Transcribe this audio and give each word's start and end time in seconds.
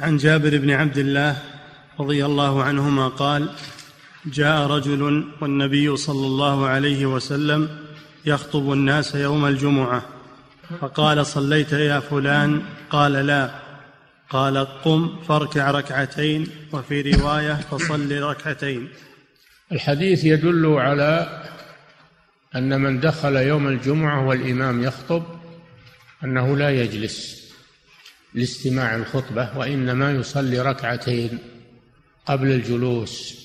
عن 0.00 0.16
جابر 0.16 0.58
بن 0.58 0.70
عبد 0.70 0.98
الله 0.98 1.36
رضي 2.00 2.24
الله 2.24 2.62
عنهما 2.62 3.08
قال 3.08 3.48
جاء 4.26 4.66
رجل 4.66 5.24
والنبي 5.40 5.96
صلى 5.96 6.26
الله 6.26 6.66
عليه 6.66 7.06
وسلم 7.06 7.68
يخطب 8.26 8.72
الناس 8.72 9.14
يوم 9.14 9.46
الجمعة 9.46 10.02
فقال 10.80 11.26
صليت 11.26 11.72
يا 11.72 12.00
فلان؟ 12.00 12.62
قال 12.90 13.12
لا. 13.12 13.50
قال 14.30 14.58
قم 14.58 15.22
فاركع 15.28 15.70
ركعتين 15.70 16.46
وفي 16.72 17.12
رواية 17.12 17.54
فصل 17.54 18.22
ركعتين. 18.22 18.88
الحديث 19.72 20.24
يدل 20.24 20.66
على 20.66 21.42
أن 22.56 22.80
من 22.80 23.00
دخل 23.00 23.36
يوم 23.36 23.68
الجمعة 23.68 24.26
والإمام 24.26 24.82
يخطب 24.82 25.22
أنه 26.24 26.56
لا 26.56 26.70
يجلس. 26.70 27.43
لاستماع 28.34 28.94
الخطبة 28.94 29.58
وإنما 29.58 30.12
يصلي 30.12 30.60
ركعتين 30.60 31.38
قبل 32.26 32.50
الجلوس 32.50 33.44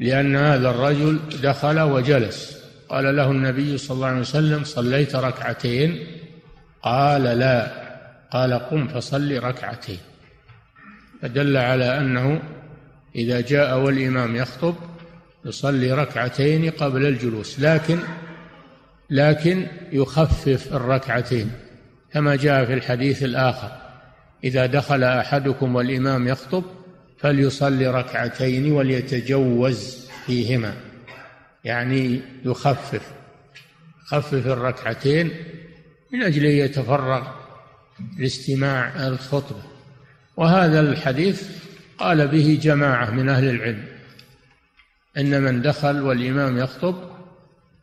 لأن 0.00 0.36
هذا 0.36 0.70
الرجل 0.70 1.20
دخل 1.42 1.80
وجلس. 1.80 2.62
قال 2.88 3.16
له 3.16 3.30
النبي 3.30 3.78
صلى 3.78 3.94
الله 3.94 4.06
عليه 4.06 4.20
وسلم 4.20 4.64
صليت 4.64 5.14
ركعتين؟ 5.16 6.06
قال 6.82 7.22
لا. 7.22 7.82
قال 8.30 8.52
قم 8.52 8.88
فصل 8.88 9.38
ركعتين. 9.38 9.98
فدل 11.22 11.56
على 11.56 11.98
أنه 11.98 12.42
إذا 13.16 13.40
جاء 13.40 13.78
والإمام 13.78 14.36
يخطب 14.36 14.74
يصلي 15.44 15.92
ركعتين 15.92 16.70
قبل 16.70 17.06
الجلوس 17.06 17.60
لكن 17.60 17.98
لكن 19.10 19.66
يخفف 19.92 20.74
الركعتين 20.74 21.50
كما 22.12 22.36
جاء 22.36 22.64
في 22.64 22.74
الحديث 22.74 23.22
الآخر. 23.22 23.81
إذا 24.44 24.66
دخل 24.66 25.04
أحدكم 25.04 25.74
والإمام 25.74 26.28
يخطب 26.28 26.64
فليصلي 27.18 27.86
ركعتين 27.86 28.72
وليتجوز 28.72 30.06
فيهما. 30.26 30.74
يعني 31.64 32.20
يخفف 32.44 33.12
خفف 34.06 34.46
الركعتين 34.46 35.30
من 36.12 36.22
أجل 36.22 36.46
أن 36.46 36.56
يتفرغ 36.56 37.28
لاستماع 38.18 39.06
الخطبة. 39.06 39.62
وهذا 40.36 40.80
الحديث 40.80 41.48
قال 41.98 42.28
به 42.28 42.58
جماعة 42.62 43.10
من 43.10 43.28
أهل 43.28 43.48
العلم 43.50 43.84
إن 45.18 45.42
من 45.42 45.62
دخل 45.62 46.02
والإمام 46.02 46.58
يخطب 46.58 46.94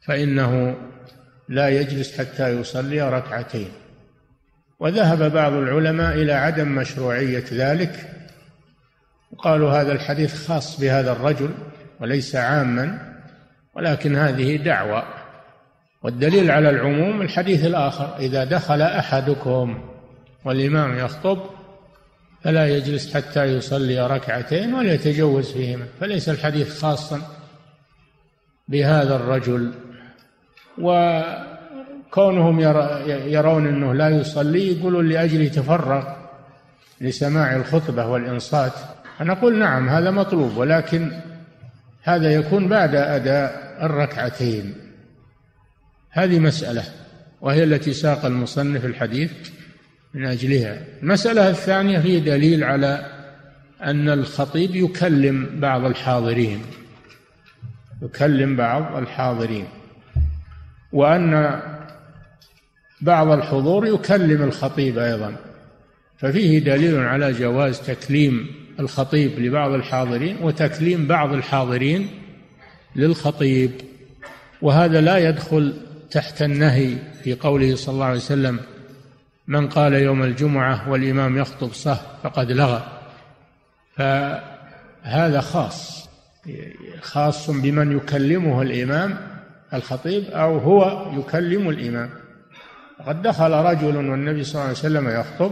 فإنه 0.01 0.77
لا 1.49 1.69
يجلس 1.69 2.17
حتى 2.17 2.59
يصلي 2.59 3.09
ركعتين. 3.09 3.69
وذهب 4.79 5.33
بعض 5.33 5.53
العلماء 5.53 6.13
إلى 6.13 6.33
عدم 6.33 6.75
مشروعية 6.75 7.43
ذلك. 7.51 8.09
وقالوا 9.31 9.71
هذا 9.71 9.91
الحديث 9.91 10.47
خاص 10.47 10.79
بهذا 10.79 11.11
الرجل 11.11 11.49
وليس 11.99 12.35
عاما 12.35 13.15
ولكن 13.75 14.15
هذه 14.15 14.55
دعوة. 14.55 15.03
والدليل 16.03 16.51
على 16.51 16.69
العموم 16.69 17.21
الحديث 17.21 17.65
الآخر 17.65 18.17
إذا 18.19 18.43
دخل 18.43 18.81
أحدكم 18.81 19.89
والإمام 20.45 20.97
يخطب 20.97 21.39
فلا 22.43 22.67
يجلس 22.67 23.13
حتى 23.13 23.43
يصلي 23.43 24.07
ركعتين 24.07 24.73
ولا 24.73 24.93
يتجوز 24.93 25.51
فيهما. 25.51 25.85
فليس 25.99 26.29
الحديث 26.29 26.81
خاصا 26.81 27.21
بهذا 28.67 29.15
الرجل. 29.15 29.73
وكونهم 32.09 32.59
يرون 33.29 33.67
انه 33.67 33.93
لا 33.93 34.09
يصلي 34.09 34.77
يقولون 34.77 35.09
لاجل 35.09 35.41
يتفرغ 35.41 36.03
لسماع 37.01 37.55
الخطبة 37.55 38.05
والإنصات. 38.05 38.73
فنقول 39.17 39.59
نعم 39.59 39.89
هذا 39.89 40.11
مطلوب 40.11 40.57
ولكن 40.57 41.11
هذا 42.03 42.33
يكون 42.33 42.67
بعد 42.67 42.95
أداء 42.95 43.77
الركعتين. 43.81 44.73
هذه 46.09 46.39
مسألة 46.39 46.83
وهي 47.41 47.63
التي 47.63 47.93
ساق 47.93 48.25
المصنف 48.25 48.85
الحديث 48.85 49.31
من 50.13 50.25
أجلها. 50.25 50.81
المسألة 51.03 51.49
الثانية 51.49 51.97
هي 51.97 52.19
دليل 52.19 52.63
على 52.63 53.05
أن 53.83 54.09
الخطيب 54.09 54.75
يكلم 54.75 55.59
بعض 55.59 55.85
الحاضرين. 55.85 56.61
يكلم 58.01 58.55
بعض 58.55 58.95
الحاضرين. 58.95 59.65
وأن 60.91 61.59
بعض 63.01 63.31
الحضور 63.31 63.87
يكلم 63.87 64.43
الخطيب 64.43 64.97
أيضا. 64.97 65.35
ففيه 66.17 66.59
دليل 66.59 66.99
على 66.99 67.33
جواز 67.33 67.81
تكليم 67.81 68.47
الخطيب 68.79 69.39
لبعض 69.39 69.71
الحاضرين 69.71 70.37
وتكليم 70.41 71.07
بعض 71.07 71.33
الحاضرين 71.33 72.09
للخطيب. 72.95 73.71
وهذا 74.61 75.01
لا 75.01 75.17
يدخل 75.17 75.73
تحت 76.11 76.41
النهي 76.41 76.95
في 77.23 77.33
قوله 77.33 77.75
صلى 77.75 77.93
الله 77.93 78.05
عليه 78.05 78.17
وسلم 78.17 78.59
من 79.47 79.69
قال 79.69 79.93
يوم 79.93 80.23
الجمعة 80.23 80.89
والإمام 80.89 81.37
يخطب 81.37 81.73
صه 81.73 82.01
فقد 82.23 82.51
لغى. 82.51 82.83
فهذا 83.95 85.41
خاص 85.41 86.09
خاص 87.01 87.49
بمن 87.49 87.97
يكلمه 87.97 88.61
الإمام 88.61 89.17
الخطيب 89.73 90.23
أو 90.23 90.57
هو 90.57 91.11
يكلم 91.19 91.69
الإمام. 91.69 92.09
قد 93.07 93.21
دخل 93.21 93.51
رجل 93.51 93.95
والنبي 93.95 94.43
صلى 94.43 94.53
الله 94.53 94.63
عليه 94.63 94.71
وسلم 94.71 95.09
يخطب 95.09 95.51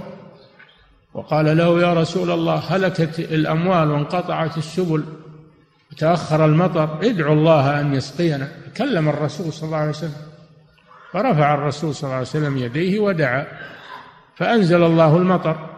وقال 1.13 1.57
له 1.57 1.81
يا 1.81 1.93
رسول 1.93 2.31
الله 2.31 2.55
هلكت 2.55 3.19
الأموال 3.19 3.91
وانقطعت 3.91 4.57
السبل 4.57 5.03
وتأخر 5.91 6.45
المطر 6.45 6.99
ادعو 7.03 7.33
الله 7.33 7.79
أن 7.79 7.93
يسقينا. 7.93 8.47
كلم 8.77 9.09
الرسول 9.09 9.53
صلى 9.53 9.67
الله 9.67 9.77
عليه 9.77 9.89
وسلم 9.89 10.15
فرفع 11.13 11.53
الرسول 11.53 11.95
صلى 11.95 12.03
الله 12.03 12.15
عليه 12.15 12.27
وسلم 12.27 12.57
يديه 12.57 12.99
ودعا 12.99 13.45
فأنزل 14.35 14.83
الله 14.83 15.17
المطر 15.17 15.69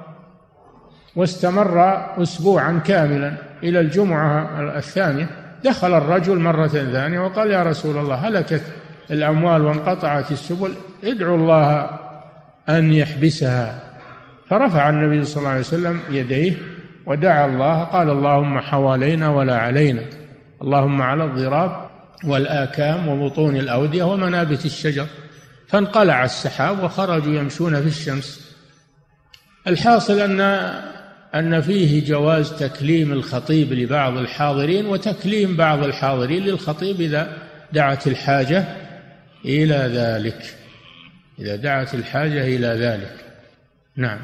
واستمر 1.15 1.81
أسبوعا 2.23 2.81
كاملا 2.85 3.33
إلى 3.63 3.79
الجمعة 3.79 4.59
الثانية. 4.77 5.29
دخل 5.63 5.93
الرجل 5.93 6.39
مرة 6.39 6.67
ثانية 6.67 7.19
وقال 7.19 7.51
يا 7.51 7.63
رسول 7.63 7.97
الله 7.97 8.15
هلكت 8.15 8.63
الأموال 9.11 9.61
وانقطعت 9.61 10.31
السبل 10.31 10.73
ادعو 11.03 11.35
الله 11.35 11.89
أن 12.69 12.93
يحبسها. 12.93 13.81
فرفع 14.49 14.89
النبي 14.89 15.25
صلى 15.25 15.37
الله 15.37 15.49
عليه 15.49 15.59
وسلم 15.59 15.99
يديه 16.09 16.53
ودعا 17.05 17.45
الله 17.45 17.83
قال 17.83 18.09
اللهم 18.09 18.59
حوالينا 18.59 19.29
ولا 19.29 19.57
علينا 19.57 20.03
اللهم 20.61 21.01
على 21.01 21.23
الضراب 21.23 21.89
والآكام 22.25 23.07
وبطون 23.07 23.55
الأودية 23.55 24.03
ومنابت 24.03 24.65
الشجر. 24.65 25.05
فانقلع 25.67 26.23
السحاب 26.23 26.83
وخرجوا 26.83 27.33
يمشون 27.33 27.81
في 27.81 27.87
الشمس. 27.87 28.55
الحاصل 29.67 30.19
أن 30.19 30.41
أن 31.35 31.61
فيه 31.61 32.05
جواز 32.05 32.51
تكليم 32.53 33.11
الخطيب 33.11 33.73
لبعض 33.73 34.17
الحاضرين 34.17 34.85
وتكليم 34.85 35.55
بعض 35.55 35.83
الحاضرين 35.83 36.43
للخطيب 36.43 37.01
إذا 37.01 37.37
دعت 37.73 38.07
الحاجة 38.07 38.65
إلى 39.45 39.75
ذلك. 39.75 40.55
إذا 41.39 41.55
دعت 41.55 41.93
الحاجة 41.93 42.43
إلى 42.43 42.67
ذلك. 42.67 43.15
نعم. 43.95 44.19